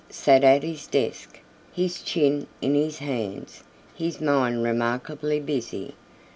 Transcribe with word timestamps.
sat 0.09 0.43
at 0.43 0.63
his 0.63 0.87
desk, 0.87 1.39
his 1.71 2.01
chin 2.01 2.47
in 2.59 2.73
his 2.73 2.97
hands, 2.97 3.63
his 3.95 4.19
mind 4.19 4.63
remarkably 4.63 5.39
busy. 5.39 5.93